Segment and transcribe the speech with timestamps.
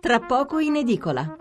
[0.00, 1.36] tra poco in edicola.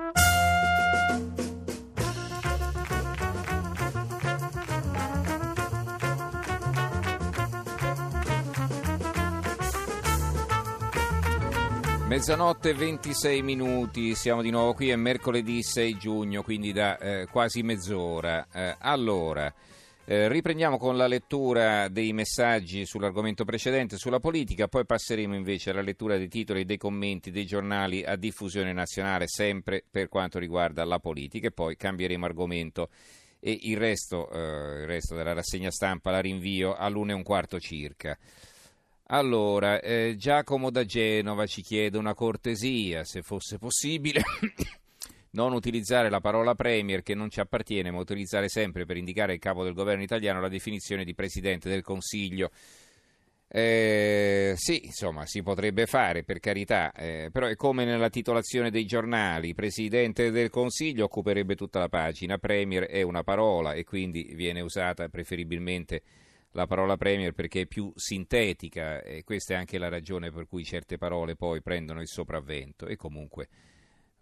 [12.08, 17.28] Mezzanotte e 26 minuti, siamo di nuovo qui, è mercoledì 6 giugno, quindi da eh,
[17.30, 18.48] quasi mezz'ora.
[18.54, 19.54] Eh, allora,
[20.06, 25.82] eh, riprendiamo con la lettura dei messaggi sull'argomento precedente, sulla politica, poi passeremo invece alla
[25.82, 30.86] lettura dei titoli e dei commenti dei giornali a diffusione nazionale, sempre per quanto riguarda
[30.86, 32.90] la politica, e poi cambieremo argomento
[33.40, 37.60] e il resto, eh, il resto della rassegna stampa la rinvio all'una e un quarto
[37.60, 38.18] circa.
[39.08, 44.22] Allora, eh, Giacomo da Genova ci chiede una cortesia, se fosse possibile,
[45.36, 49.40] non utilizzare la parola Premier che non ci appartiene, ma utilizzare sempre per indicare il
[49.40, 52.50] capo del governo italiano la definizione di Presidente del Consiglio.
[53.48, 58.86] Eh, sì, insomma, si potrebbe fare, per carità, eh, però è come nella titolazione dei
[58.86, 64.62] giornali, Presidente del Consiglio occuperebbe tutta la pagina, Premier è una parola e quindi viene
[64.62, 66.02] usata preferibilmente
[66.52, 70.64] la parola Premier perché è più sintetica e questa è anche la ragione per cui
[70.64, 73.50] certe parole poi prendono il sopravvento e comunque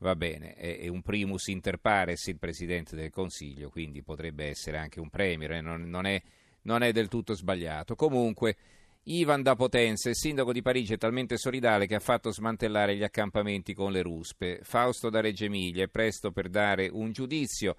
[0.04, 5.00] va bene, è, un primus inter pares il Presidente del Consiglio, quindi potrebbe essere anche
[5.00, 6.22] un Premier, eh, non, non, è,
[6.64, 7.96] non è del tutto sbagliato.
[7.96, 8.56] Comunque
[9.04, 13.04] Ivan da Potenza, il sindaco di Parigi, è talmente solidale che ha fatto smantellare gli
[13.04, 14.60] accampamenti con le ruspe.
[14.62, 17.76] Fausto da Reggio Emilia è presto per dare un giudizio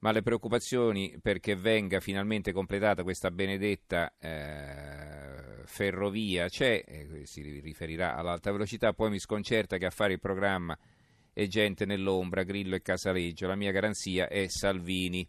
[0.00, 8.14] ma le preoccupazioni perché venga finalmente completata questa benedetta eh, ferrovia c'è, eh, si riferirà
[8.14, 10.78] all'alta velocità, poi mi sconcerta che a fare il programma
[11.42, 15.28] è gente nell'ombra, Grillo e Casaleggio, la mia garanzia è Salvini.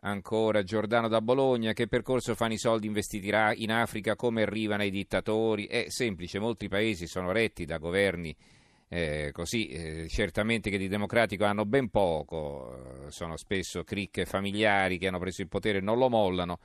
[0.00, 3.30] Ancora Giordano da Bologna, che percorso fanno i soldi investiti
[3.62, 5.66] in Africa, come arrivano i dittatori?
[5.66, 8.36] È semplice, molti paesi sono retti da governi
[8.88, 14.98] eh, così eh, certamente che di democratico hanno ben poco, eh, sono spesso cricche familiari
[14.98, 16.60] che hanno preso il potere e non lo mollano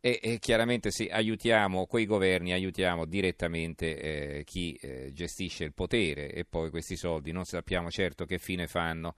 [0.00, 3.98] e, e chiaramente se aiutiamo quei governi aiutiamo direttamente
[4.38, 8.66] eh, chi eh, gestisce il potere e poi questi soldi non sappiamo certo che fine
[8.66, 9.14] fanno.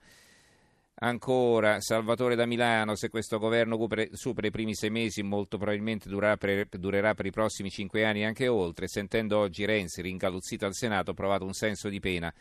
[0.95, 3.77] Ancora, Salvatore da Milano, se questo governo
[4.11, 8.21] supera i primi sei mesi, molto probabilmente durerà per, durerà per i prossimi cinque anni
[8.21, 8.87] e anche oltre.
[8.87, 12.31] Sentendo oggi Renzi ringaluzzito al Senato, ho provato un senso di pena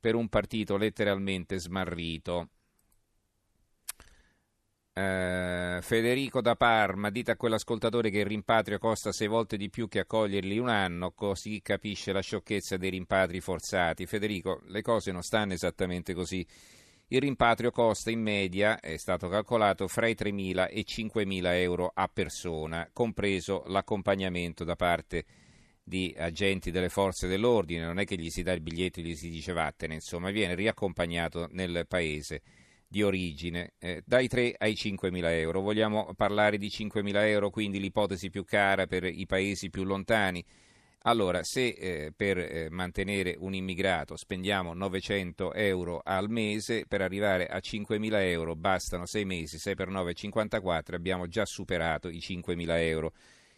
[0.00, 2.48] per un partito letteralmente smarrito.
[4.94, 9.88] Uh, Federico da Parma, dite a quell'ascoltatore che il rimpatrio costa sei volte di più
[9.88, 14.04] che accoglierli un anno, così capisce la sciocchezza dei rimpatri forzati.
[14.04, 16.46] Federico, le cose non stanno esattamente così.
[17.08, 21.90] Il rimpatrio costa in media, è stato calcolato, fra i 3.000 e i 5.000 euro
[21.94, 25.24] a persona, compreso l'accompagnamento da parte
[25.82, 27.86] di agenti delle forze dell'ordine.
[27.86, 30.54] Non è che gli si dà il biglietto e gli si dice vattene, insomma, viene
[30.54, 32.42] riaccompagnato nel paese
[32.92, 35.62] di origine, eh, dai 3 ai 5.000 euro.
[35.62, 40.44] Vogliamo parlare di 5.000 euro, quindi l'ipotesi più cara per i paesi più lontani?
[41.04, 47.46] Allora, se eh, per eh, mantenere un immigrato spendiamo 900 euro al mese, per arrivare
[47.46, 52.78] a 5.000 euro bastano 6 mesi, 6 per 9 54, abbiamo già superato i 5.000
[52.80, 53.14] euro.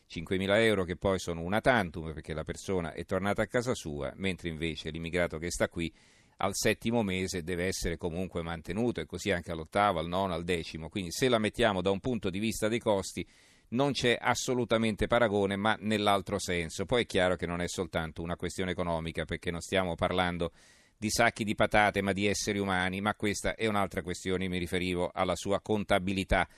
[0.08, 4.12] 5.000 euro che poi sono una tantum perché la persona è tornata a casa sua,
[4.14, 5.92] mentre invece l'immigrato che sta qui
[6.38, 10.88] al settimo mese deve essere comunque mantenuto e così anche all'ottavo, al nono, al decimo.
[10.88, 13.26] Quindi se la mettiamo da un punto di vista dei costi
[13.68, 16.84] non c'è assolutamente paragone, ma nell'altro senso.
[16.84, 20.52] Poi è chiaro che non è soltanto una questione economica, perché non stiamo parlando
[20.96, 25.10] di sacchi di patate, ma di esseri umani, ma questa è un'altra questione, mi riferivo
[25.12, 26.48] alla sua contabilità.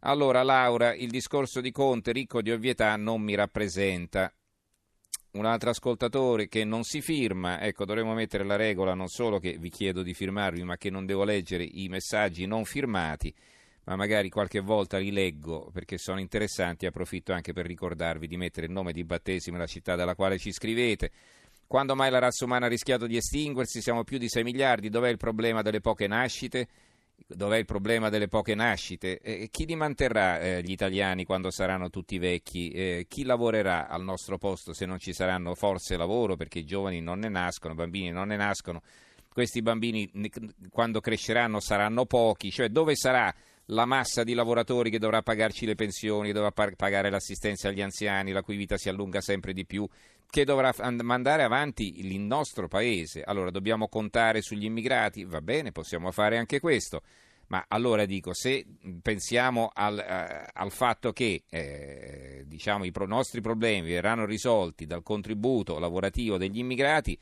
[0.00, 4.32] Allora, Laura, il discorso di Conte, ricco di ovvietà, non mi rappresenta.
[5.32, 9.58] Un altro ascoltatore che non si firma, ecco, dovremmo mettere la regola non solo che
[9.58, 13.32] vi chiedo di firmarvi, ma che non devo leggere i messaggi non firmati
[13.84, 16.86] ma magari qualche volta li leggo perché sono interessanti.
[16.86, 20.38] Approfitto anche per ricordarvi di mettere il nome di battesimo e la città dalla quale
[20.38, 21.10] ci scrivete.
[21.66, 23.80] Quando mai la razza umana ha rischiato di estinguersi?
[23.80, 24.90] Siamo più di 6 miliardi.
[24.90, 26.68] Dov'è il problema delle poche nascite?
[27.26, 29.20] Dov'è il problema delle poche nascite?
[29.20, 32.70] Eh, chi li manterrà eh, gli italiani quando saranno tutti vecchi?
[32.70, 36.36] Eh, chi lavorerà al nostro posto se non ci saranno forze lavoro?
[36.36, 38.82] Perché i giovani non ne nascono, i bambini non ne nascono.
[39.28, 40.10] Questi bambini
[40.70, 42.50] quando cresceranno saranno pochi.
[42.50, 43.32] Cioè dove sarà
[43.70, 48.42] la massa di lavoratori che dovrà pagarci le pensioni, dovrà pagare l'assistenza agli anziani, la
[48.42, 49.86] cui vita si allunga sempre di più,
[50.28, 50.72] che dovrà
[51.02, 53.22] mandare avanti il nostro paese.
[53.22, 55.24] Allora dobbiamo contare sugli immigrati?
[55.24, 57.02] Va bene, possiamo fare anche questo.
[57.48, 58.64] Ma allora dico, se
[59.02, 65.02] pensiamo al, eh, al fatto che eh, diciamo, i pro- nostri problemi verranno risolti dal
[65.02, 67.18] contributo lavorativo degli immigrati,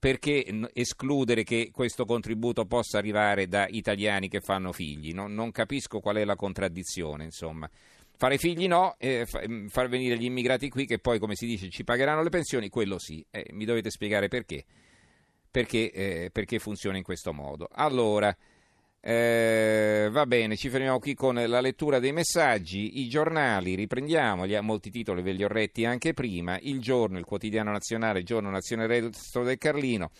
[0.00, 5.12] perché escludere che questo contributo possa arrivare da italiani che fanno figli?
[5.12, 7.68] Non, non capisco qual è la contraddizione, insomma.
[8.16, 11.84] Fare figli no, eh, far venire gli immigrati qui che poi, come si dice, ci
[11.84, 13.24] pagheranno le pensioni, quello sì.
[13.30, 14.64] Eh, mi dovete spiegare perché.
[15.50, 17.68] Perché, eh, perché funziona in questo modo.
[17.70, 18.34] Allora,
[19.02, 23.00] eh, va bene, ci fermiamo qui con la lettura dei messaggi.
[23.00, 26.58] I giornali, riprendiamo, li, molti titoli ve li ho retti anche prima.
[26.60, 30.10] Il giorno, il quotidiano nazionale, il giorno Nazione Resto del Carlino.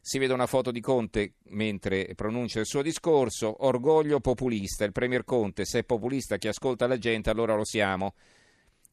[0.00, 3.64] Si vede una foto di Conte mentre pronuncia il suo discorso.
[3.64, 4.84] Orgoglio populista.
[4.84, 8.14] Il Premier Conte, se è populista chi ascolta la gente, allora lo siamo.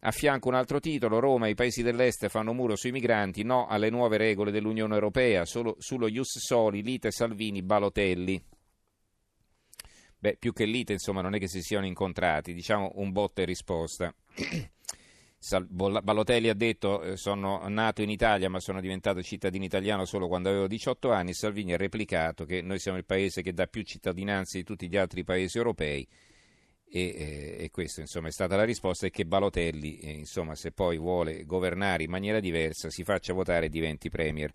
[0.06, 3.68] A fianco un altro titolo, Roma e i paesi dell'est fanno muro sui migranti, no
[3.68, 8.44] alle nuove regole dell'Unione Europea, solo sullo Ius Soli, Lite, Salvini, Balotelli.
[10.24, 13.46] Beh, più che lite, insomma, non è che si siano incontrati, diciamo un botta e
[13.46, 14.16] risposta.
[15.68, 20.48] Balotelli ha detto eh, sono nato in Italia ma sono diventato cittadino italiano solo quando
[20.48, 21.34] avevo 18 anni.
[21.34, 24.96] Salvini ha replicato che noi siamo il paese che dà più cittadinanza di tutti gli
[24.96, 26.08] altri paesi europei
[26.90, 30.72] e, eh, e questa insomma è stata la risposta e che Balotelli eh, insomma se
[30.72, 34.54] poi vuole governare in maniera diversa si faccia votare e diventi premier.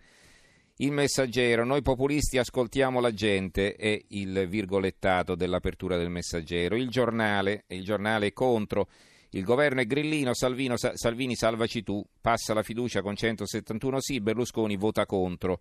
[0.81, 6.77] Il messaggero, noi populisti ascoltiamo la gente, è il virgolettato dell'apertura del messaggero.
[6.77, 8.87] Il giornale, il giornale contro.
[9.31, 14.77] Il governo è grillino, Salvino, Salvini salvaci tu, passa la fiducia con 171 sì, Berlusconi
[14.77, 15.59] vota contro.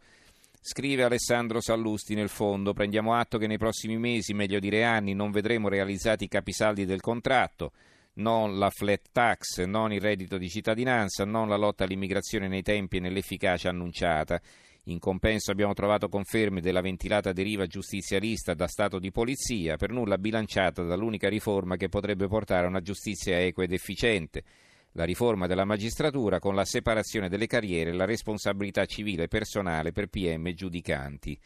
[0.61, 5.31] Scrive Alessandro Sallusti nel fondo, prendiamo atto che nei prossimi mesi, meglio dire anni, non
[5.31, 7.71] vedremo realizzati i capisaldi del contratto,
[8.15, 12.97] non la flat tax, non il reddito di cittadinanza, non la lotta all'immigrazione nei tempi
[12.97, 14.39] e nell'efficacia annunciata.
[14.89, 20.17] In compenso abbiamo trovato conferme della ventilata deriva giustizialista da Stato di polizia, per nulla
[20.17, 24.43] bilanciata dall'unica riforma che potrebbe portare a una giustizia equa ed efficiente.
[24.93, 30.07] La riforma della magistratura con la separazione delle carriere e la responsabilità civile personale per
[30.07, 31.37] PM e giudicanti.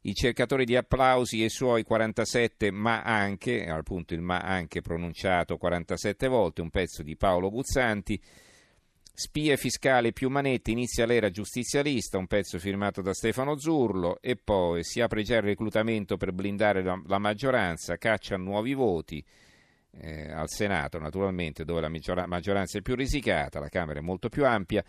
[0.00, 5.56] I cercatori di applausi e i suoi 47 ma anche, appunto il ma anche pronunciato
[5.56, 8.20] 47 volte, un pezzo di Paolo Guzzanti,
[9.20, 14.84] Spie fiscali più manette, inizia l'era giustizialista, un pezzo firmato da Stefano Zurlo e poi
[14.84, 19.20] si apre già il reclutamento per blindare la, la maggioranza, caccia nuovi voti
[20.02, 24.46] eh, al Senato naturalmente dove la maggioranza è più risicata, la Camera è molto più
[24.46, 24.84] ampia.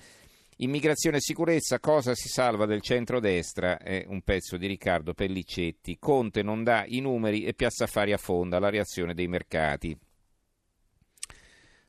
[0.58, 3.80] Immigrazione e sicurezza, cosa si salva del centrodestra?
[3.80, 5.98] È un pezzo di Riccardo Pellicetti.
[5.98, 9.98] Conte non dà i numeri e Piazza Affari affonda la reazione dei mercati.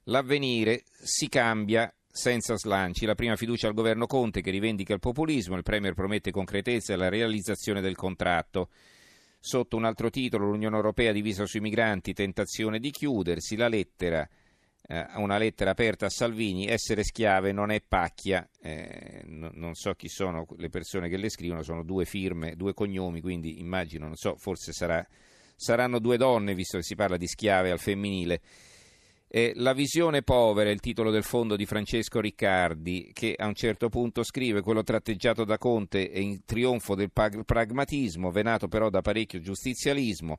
[0.04, 3.06] L'avvenire si cambia senza slanci.
[3.06, 6.96] La prima fiducia al governo Conte che rivendica il populismo, il Premier promette concretezza e
[6.96, 8.68] la realizzazione del contratto.
[9.38, 14.28] Sotto un altro titolo, l'Unione Europea divisa sui migranti, tentazione di chiudersi, la lettera,
[14.86, 19.94] eh, una lettera aperta a Salvini, essere schiave non è pacchia, eh, no, non so
[19.94, 24.16] chi sono le persone che le scrivono, sono due firme, due cognomi, quindi immagino, non
[24.16, 25.06] so, forse sarà,
[25.56, 28.42] saranno due donne, visto che si parla di schiave al femminile.
[29.32, 33.54] Eh, la visione povera è il titolo del fondo di Francesco Riccardi, che a un
[33.54, 39.02] certo punto scrive quello tratteggiato da Conte è in trionfo del pragmatismo, venato però da
[39.02, 40.38] parecchio giustizialismo,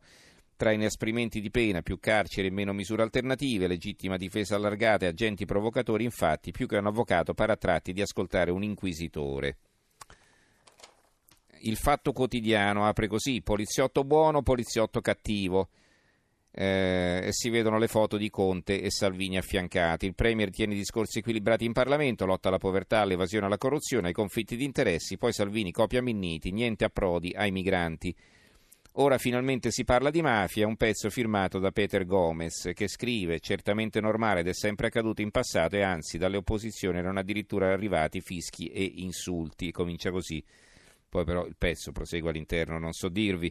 [0.57, 5.45] tra inasprimenti di pena, più carcere e meno misure alternative, legittima difesa allargata e agenti
[5.45, 9.57] provocatori, infatti, più che un avvocato paratratti di ascoltare un inquisitore.
[11.61, 15.69] Il fatto quotidiano apre così: poliziotto buono, poliziotto cattivo
[16.53, 20.05] eh, si vedono le foto di Conte e Salvini affiancati.
[20.05, 24.55] Il Premier tiene discorsi equilibrati in Parlamento, lotta alla povertà, all'evasione, alla corruzione, ai conflitti
[24.55, 28.13] di interessi, poi Salvini copia Minniti, niente approdi ai migranti.
[28.95, 34.01] Ora finalmente si parla di mafia, un pezzo firmato da Peter Gomez che scrive certamente
[34.01, 38.67] normale ed è sempre accaduto in passato e anzi dalle opposizioni erano addirittura arrivati fischi
[38.67, 39.71] e insulti.
[39.71, 40.43] Comincia così,
[41.07, 43.49] poi però il pezzo prosegue all'interno, non so dirvi.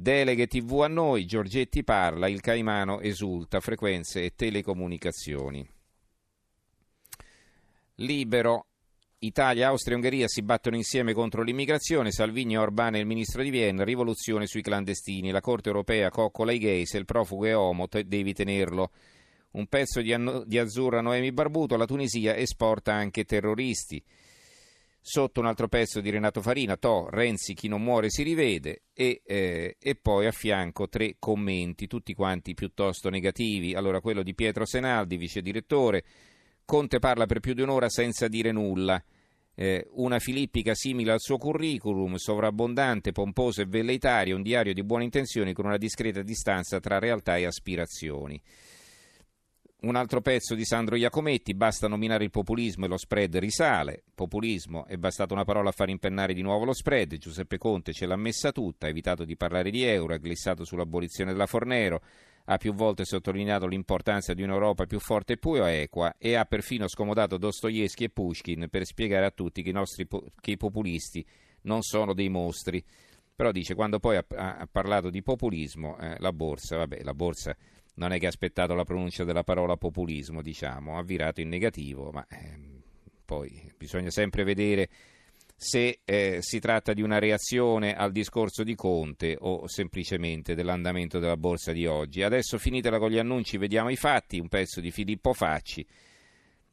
[0.00, 5.68] Deleghe TV a noi, Giorgetti parla, il Caimano esulta, frequenze e telecomunicazioni.
[7.96, 8.66] Libero.
[9.18, 13.50] Italia, Austria e Ungheria si battono insieme contro l'immigrazione, Salvini, Orbán e il ministro di
[13.50, 17.88] Vienna, rivoluzione sui clandestini, la Corte europea coccola i gay, se il profugo è omo
[17.88, 18.92] devi tenerlo.
[19.50, 24.00] Un pezzo di, Anno- di Azzurra Noemi Barbuto, la Tunisia esporta anche terroristi.
[25.00, 29.22] Sotto un altro pezzo di Renato Farina, To, Renzi, chi non muore si rivede, e,
[29.24, 33.74] eh, e, poi a fianco tre commenti, tutti quanti piuttosto negativi.
[33.74, 36.04] Allora, quello di Pietro Senaldi, vice direttore,
[36.64, 39.02] Conte parla per più di un'ora senza dire nulla.
[39.54, 45.04] Eh, una filippica simile al suo curriculum, sovrabbondante, pomposo e velleitario, un diario di buone
[45.04, 48.40] intenzioni con una discreta distanza tra realtà e aspirazioni.
[49.80, 54.02] Un altro pezzo di Sandro Iacometti, basta nominare il populismo e lo spread risale.
[54.12, 57.16] Populismo, è bastata una parola a far impennare di nuovo lo spread.
[57.18, 61.30] Giuseppe Conte ce l'ha messa tutta, ha evitato di parlare di euro, ha glissato sull'abolizione
[61.30, 62.02] della Fornero,
[62.46, 66.88] ha più volte sottolineato l'importanza di un'Europa più forte e più equa e ha perfino
[66.88, 70.08] scomodato Dostoevsky e Pushkin per spiegare a tutti che i, nostri,
[70.40, 71.24] che i populisti
[71.62, 72.82] non sono dei mostri.
[73.32, 77.56] Però dice, quando poi ha, ha parlato di populismo, eh, la borsa, vabbè, la borsa
[77.98, 82.10] non è che ha aspettato la pronuncia della parola populismo, diciamo, ha virato in negativo,
[82.10, 82.56] ma eh,
[83.24, 84.88] poi bisogna sempre vedere
[85.56, 91.36] se eh, si tratta di una reazione al discorso di Conte o semplicemente dell'andamento della
[91.36, 92.22] borsa di oggi.
[92.22, 95.84] Adesso finitela con gli annunci, vediamo i fatti, un pezzo di Filippo Facci.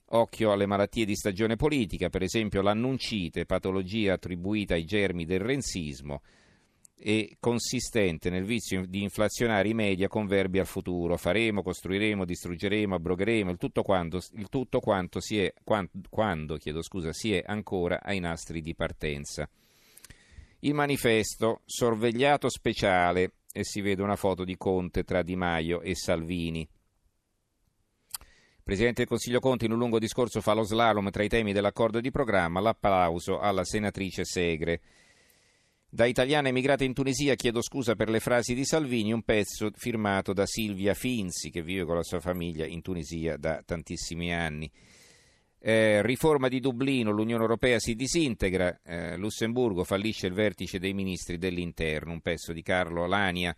[0.10, 6.22] Occhio alle malattie di stagione politica, per esempio l'annuncite, patologia attribuita ai germi del renzismo
[6.98, 11.18] e consistente nel vizio di inflazionare i media con verbi al futuro.
[11.18, 17.12] Faremo, costruiremo, distruggeremo, abrogheremo, il tutto quanto, il tutto quanto si è, quando, quando scusa,
[17.14, 19.50] si è ancora ai nastri di partenza.
[20.60, 25.96] Il manifesto, sorvegliato speciale, e si vede una foto di Conte tra Di Maio e
[25.96, 26.68] Salvini.
[28.64, 32.02] Presidente del Consiglio Conte in un lungo discorso fa lo slalom tra i temi dell'accordo
[32.02, 34.82] di programma, l'applauso alla senatrice Segre.
[35.96, 40.34] Da italiana emigrata in Tunisia chiedo scusa per le frasi di Salvini, un pezzo firmato
[40.34, 44.70] da Silvia Finzi che vive con la sua famiglia in Tunisia da tantissimi anni.
[45.58, 51.38] Eh, riforma di Dublino, l'Unione Europea si disintegra, eh, Lussemburgo fallisce il vertice dei ministri
[51.38, 53.56] dell'interno, un pezzo di Carlo Lania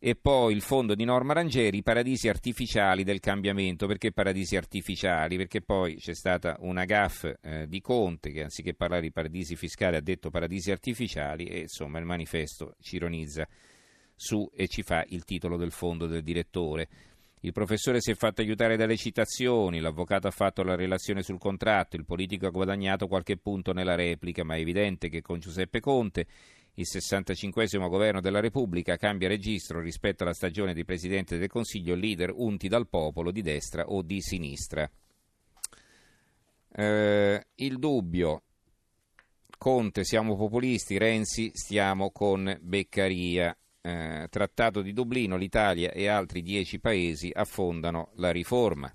[0.00, 3.86] e poi il fondo di Norma Rangeri, i paradisi artificiali del cambiamento.
[3.86, 5.36] Perché paradisi artificiali?
[5.36, 9.96] Perché poi c'è stata una gaff eh, di Conte che anziché parlare di paradisi fiscali
[9.96, 13.46] ha detto paradisi artificiali e insomma il manifesto ci ironizza
[14.14, 16.88] su e ci fa il titolo del fondo del direttore.
[17.40, 21.94] Il professore si è fatto aiutare dalle citazioni, l'avvocato ha fatto la relazione sul contratto,
[21.94, 26.26] il politico ha guadagnato qualche punto nella replica, ma è evidente che con Giuseppe Conte
[26.78, 32.32] il 65 governo della Repubblica cambia registro rispetto alla stagione di Presidente del Consiglio leader
[32.32, 34.88] unti dal popolo di destra o di sinistra.
[36.70, 38.42] Eh, il dubbio.
[39.58, 43.56] Conte siamo populisti, Renzi stiamo con Beccaria.
[43.80, 48.92] Eh, trattato di Dublino, l'Italia e altri dieci paesi affondano la riforma.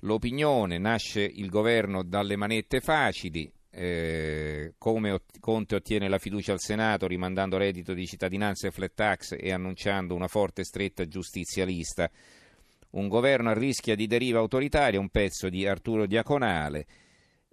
[0.00, 7.06] L'opinione nasce il governo dalle manette facili, eh, come Conte ottiene la fiducia al Senato
[7.06, 12.10] rimandando reddito di cittadinanza e flat tax e annunciando una forte stretta giustizialista.
[12.90, 16.86] Un governo a rischio di deriva autoritaria, un pezzo di Arturo Diaconale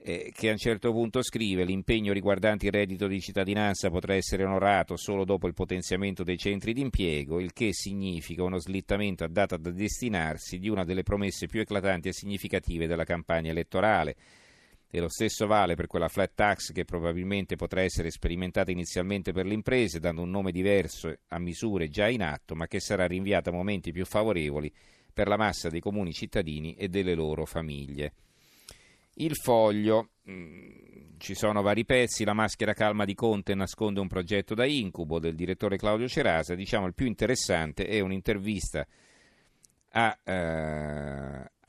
[0.01, 4.43] eh, che a un certo punto scrive l'impegno riguardante il reddito di cittadinanza potrà essere
[4.43, 9.57] onorato solo dopo il potenziamento dei centri d'impiego, il che significa uno slittamento a data
[9.57, 14.15] da destinarsi di una delle promesse più eclatanti e significative della campagna elettorale
[14.91, 19.45] e lo stesso vale per quella flat tax che probabilmente potrà essere sperimentata inizialmente per
[19.45, 23.51] le imprese, dando un nome diverso a misure già in atto, ma che sarà rinviata
[23.51, 24.73] a momenti più favorevoli
[25.13, 28.13] per la massa dei comuni cittadini e delle loro famiglie.
[29.15, 34.55] Il foglio, mm, ci sono vari pezzi, la maschera calma di Conte nasconde un progetto
[34.55, 38.87] da incubo del direttore Claudio Cerasa, diciamo il più interessante è un'intervista
[39.91, 40.98] a, eh,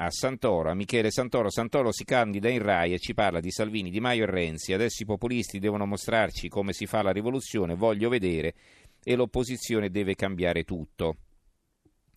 [0.02, 1.50] a Santoro, a Michele Santoro.
[1.50, 4.72] Santoro si candida in Rai e ci parla di Salvini, Di Maio e Renzi.
[4.72, 8.54] Adesso i populisti devono mostrarci come si fa la rivoluzione, voglio vedere,
[9.02, 11.16] e l'opposizione deve cambiare tutto.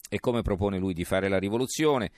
[0.09, 2.11] E come propone lui di fare la rivoluzione?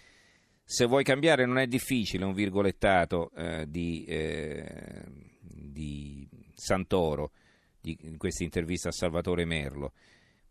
[0.63, 5.03] Se vuoi cambiare non è difficile, un virgolettato eh, di, eh,
[5.39, 7.31] di Santoro,
[7.79, 9.93] di, in questa intervista a Salvatore Merlo.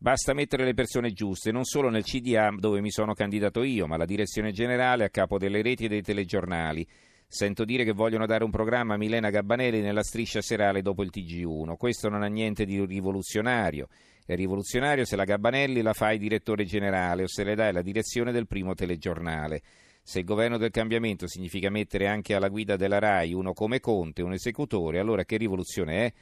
[0.05, 3.97] Basta mettere le persone giuste, non solo nel CDA dove mi sono candidato io, ma
[3.97, 6.87] la direzione generale a capo delle reti e dei telegiornali.
[7.27, 11.11] Sento dire che vogliono dare un programma a Milena Gabbanelli nella striscia serale dopo il
[11.11, 11.77] TG1.
[11.79, 13.89] Questo non ha niente di rivoluzionario.
[14.27, 18.31] È rivoluzionario se la Gabbanelli la fai direttore generale o se le dai la direzione
[18.31, 19.63] del primo telegiornale.
[20.03, 24.21] Se il governo del cambiamento significa mettere anche alla guida della RAI uno come Conte,
[24.21, 26.13] un esecutore, allora che rivoluzione è?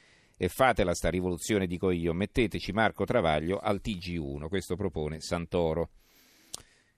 [0.42, 5.90] E fatela sta rivoluzione, dico io, metteteci Marco Travaglio al TG1, questo propone Santoro.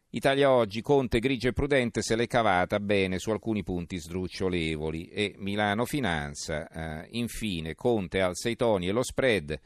[0.09, 5.09] Italia oggi, Conte grigio e prudente se l'è cavata bene su alcuni punti sdrucciolevoli.
[5.09, 9.61] E Milano Finanza, eh, infine Conte alza i toni e lo spread,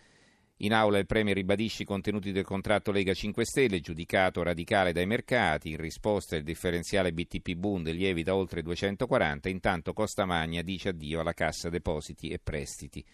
[0.62, 5.06] in aula il Premier ribadisce i contenuti del contratto Lega 5 Stelle, giudicato radicale dai
[5.06, 11.20] mercati, in risposta il differenziale BTP Bund lievita oltre 240, intanto Costa Magna dice addio
[11.20, 13.04] alla Cassa Depositi e Prestiti.